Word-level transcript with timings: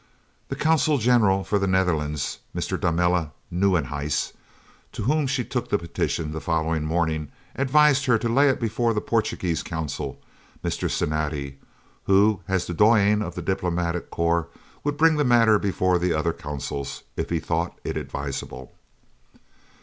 The 0.49 0.55
Consul 0.55 0.97
General 0.97 1.43
for 1.43 1.59
the 1.59 1.67
Netherlands, 1.67 2.39
Mr. 2.55 2.75
Domela 2.75 3.29
Nieuwenhuis, 3.53 4.33
to 4.93 5.03
whom 5.03 5.27
she 5.27 5.45
took 5.45 5.69
the 5.69 5.77
petition 5.77 6.31
the 6.31 6.41
following 6.41 6.83
morning, 6.83 7.31
advised 7.55 8.05
her 8.07 8.17
to 8.17 8.27
lay 8.27 8.49
it 8.49 8.59
before 8.59 8.95
the 8.95 8.99
Portuguese 8.99 9.61
Consul, 9.61 10.19
Mr. 10.65 10.89
Cinatti, 10.89 11.59
who, 12.05 12.39
as 12.47 12.65
the 12.65 12.73
doyen 12.73 13.21
of 13.21 13.35
the 13.35 13.43
Diplomatic 13.43 14.09
Corps, 14.09 14.47
would 14.83 14.97
bring 14.97 15.17
the 15.17 15.23
matter 15.23 15.59
before 15.59 15.99
the 15.99 16.15
other 16.15 16.33
Consuls, 16.33 17.03
if 17.15 17.29
he 17.29 17.39
thought 17.39 17.77
it 17.83 17.95
advisable. 17.95 18.73